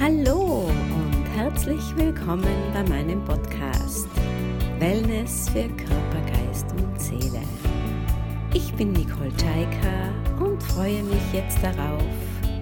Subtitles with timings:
[0.00, 4.08] Hallo und herzlich willkommen bei meinem Podcast
[4.78, 7.42] Wellness für Körper, Geist und Seele.
[8.54, 10.08] Ich bin Nicole Tschaika
[10.42, 12.02] und freue mich jetzt darauf,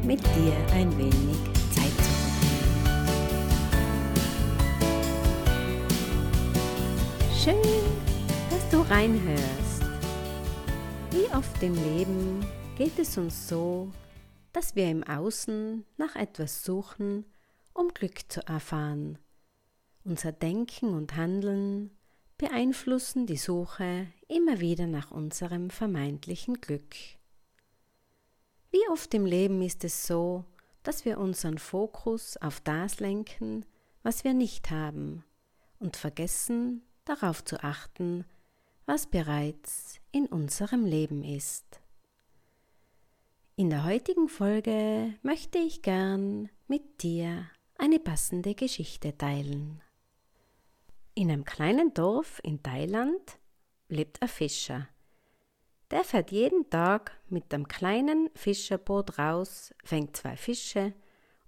[0.02, 1.38] mit dir ein wenig
[1.70, 2.74] Zeit zu verbringen.
[7.40, 7.84] Schön,
[8.50, 9.84] dass du reinhörst.
[11.12, 12.44] Wie oft im Leben
[12.76, 13.86] geht es uns so,
[14.52, 17.24] dass wir im Außen nach etwas suchen,
[17.74, 19.18] um Glück zu erfahren.
[20.04, 21.90] Unser Denken und Handeln
[22.38, 26.94] beeinflussen die Suche immer wieder nach unserem vermeintlichen Glück.
[28.70, 30.44] Wie oft im Leben ist es so,
[30.82, 33.66] dass wir unseren Fokus auf das lenken,
[34.02, 35.24] was wir nicht haben,
[35.78, 38.24] und vergessen darauf zu achten,
[38.86, 41.80] was bereits in unserem Leben ist.
[43.58, 49.82] In der heutigen Folge möchte ich gern mit dir eine passende Geschichte teilen.
[51.16, 53.40] In einem kleinen Dorf in Thailand
[53.88, 54.88] lebt ein Fischer.
[55.90, 60.94] Der fährt jeden Tag mit einem kleinen Fischerboot raus, fängt zwei Fische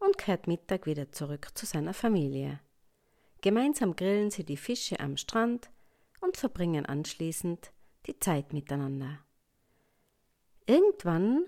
[0.00, 2.58] und kehrt Mittag wieder zurück zu seiner Familie.
[3.40, 5.70] Gemeinsam grillen sie die Fische am Strand
[6.20, 7.70] und verbringen anschließend
[8.08, 9.20] die Zeit miteinander.
[10.66, 11.46] Irgendwann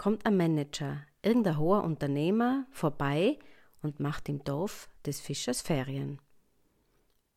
[0.00, 3.38] kommt ein Manager, irgendein hoher Unternehmer, vorbei
[3.82, 6.22] und macht im Dorf des Fischers Ferien.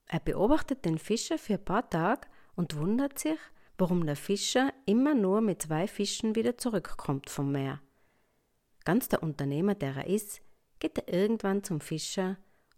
[0.06, 2.26] Er beobachtet den Fischer für ein paar Tage
[2.56, 3.38] und wundert sich,
[3.78, 7.82] warum der Fischer immer nur mit zwei Fischen wieder zurückkommt vom Meer.
[8.86, 10.42] Ganz der Unternehmer, der er ist,
[10.80, 12.38] geht er irgendwann zum Fischer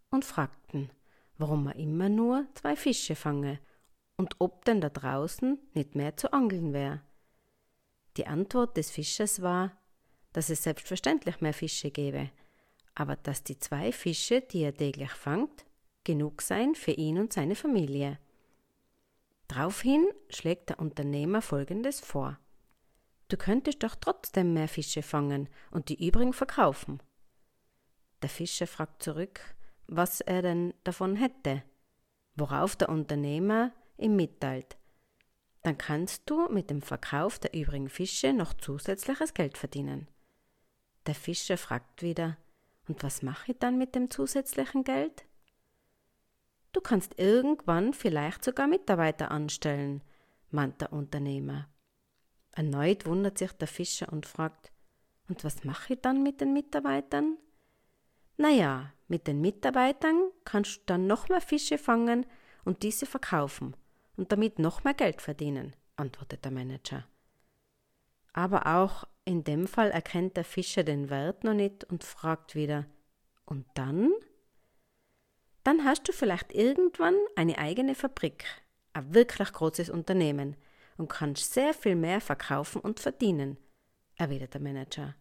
[0.09, 0.89] und fragt ihn,
[1.37, 3.59] warum er immer nur zwei Fische fange
[4.17, 7.01] und ob denn da draußen nicht mehr zu angeln wäre.
[8.17, 9.71] Die Antwort des Fischers war,
[10.33, 12.29] dass es selbstverständlich mehr Fische gäbe,
[12.93, 15.65] aber dass die zwei Fische, die er täglich fangt,
[16.03, 18.19] genug seien für ihn und seine Familie.
[19.47, 22.39] Daraufhin schlägt der Unternehmer Folgendes vor.
[23.27, 27.01] Du könntest doch trotzdem mehr Fische fangen und die übrigen verkaufen.
[28.21, 29.41] Der Fischer fragt zurück,
[29.87, 31.63] was er denn davon hätte,
[32.35, 34.77] worauf der Unternehmer ihm mitteilt,
[35.65, 40.07] dann kannst du mit dem Verkauf der übrigen Fische noch zusätzliches Geld verdienen.
[41.07, 42.37] Der Fischer fragt wieder,
[42.87, 45.25] und was mache ich dann mit dem zusätzlichen Geld?
[46.71, 50.03] Du kannst irgendwann vielleicht sogar Mitarbeiter anstellen,
[50.51, 51.67] meint der Unternehmer.
[52.51, 54.71] Erneut wundert sich der Fischer und fragt,
[55.29, 57.39] und was mache ich dann mit den Mitarbeitern?
[58.37, 62.27] Naja, mit den Mitarbeitern kannst du dann noch mehr Fische fangen
[62.65, 63.75] und diese verkaufen
[64.17, 67.05] und damit noch mehr Geld verdienen, antwortet der Manager.
[68.33, 72.85] Aber auch in dem Fall erkennt der Fischer den Wert noch nicht und fragt wieder,
[73.45, 74.11] und dann?
[75.63, 78.45] Dann hast du vielleicht irgendwann eine eigene Fabrik,
[78.93, 80.55] ein wirklich großes Unternehmen
[80.97, 83.57] und kannst sehr viel mehr verkaufen und verdienen,
[84.15, 85.15] erwidert der Manager.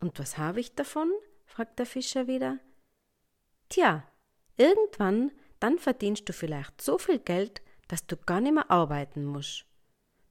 [0.00, 1.12] Und was habe ich davon?
[1.44, 2.58] fragt der Fischer wieder.
[3.68, 4.04] Tja,
[4.56, 5.30] irgendwann
[5.62, 9.64] dann verdienst du vielleicht so viel Geld, dass du gar nicht mehr arbeiten musst.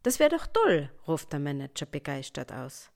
[0.03, 2.91] Das wäre doch toll, ruft der Manager begeistert aus.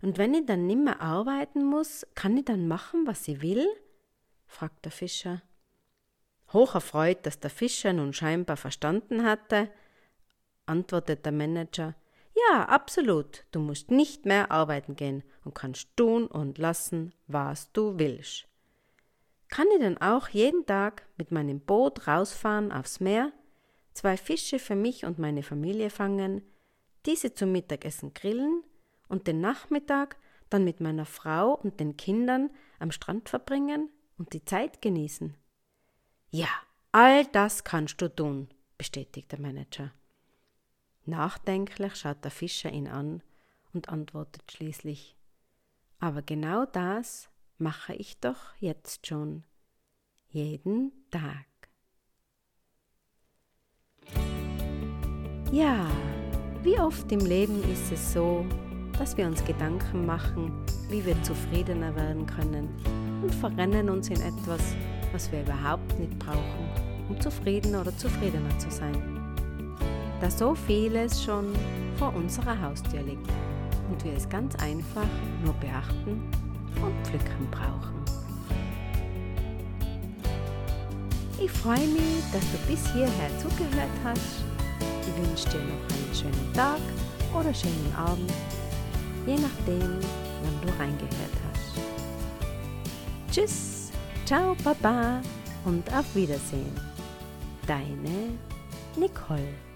[0.00, 3.66] Und wenn ich dann nimmer arbeiten muss, kann ich dann machen, was ich will?
[4.46, 5.42] fragt der Fischer.
[6.52, 9.70] Hoch erfreut, dass der Fischer nun scheinbar verstanden hatte,
[10.66, 11.94] antwortet der Manager,
[12.34, 17.98] ja, absolut, du musst nicht mehr arbeiten gehen und kannst tun und lassen, was du
[17.98, 18.48] willst.
[19.52, 23.32] Kann ich dann auch jeden Tag mit meinem Boot rausfahren aufs Meer,
[23.92, 26.40] zwei Fische für mich und meine Familie fangen,
[27.04, 28.62] diese zum Mittagessen grillen
[29.08, 30.16] und den Nachmittag
[30.48, 32.48] dann mit meiner Frau und den Kindern
[32.78, 35.36] am Strand verbringen und die Zeit genießen?
[36.30, 36.48] Ja,
[36.90, 38.48] all das kannst du tun,
[38.78, 39.92] bestätigt der Manager.
[41.04, 43.22] Nachdenklich schaut der Fischer ihn an
[43.74, 45.14] und antwortet schließlich
[45.98, 47.28] Aber genau das
[47.62, 49.44] mache ich doch jetzt schon.
[50.28, 51.46] Jeden Tag.
[55.52, 55.86] Ja,
[56.62, 58.44] wie oft im Leben ist es so,
[58.98, 62.68] dass wir uns Gedanken machen, wie wir zufriedener werden können
[63.22, 64.74] und verrennen uns in etwas,
[65.12, 68.96] was wir überhaupt nicht brauchen, um zufrieden oder zufriedener zu sein.
[70.20, 71.52] Da so vieles schon
[71.96, 73.28] vor unserer Haustür liegt
[73.90, 75.08] und wir es ganz einfach
[75.44, 76.30] nur beachten
[76.80, 78.04] und pflücken brauchen.
[81.40, 84.44] Ich freue mich, dass du bis hierher zugehört hast.
[85.02, 86.80] Ich wünsche dir noch einen schönen Tag
[87.34, 88.32] oder schönen Abend,
[89.26, 89.98] je nachdem,
[90.42, 91.80] wann du reingehört hast.
[93.32, 93.90] Tschüss,
[94.24, 95.20] ciao Papa
[95.64, 96.78] und auf Wiedersehen.
[97.66, 98.38] Deine
[98.96, 99.71] Nicole.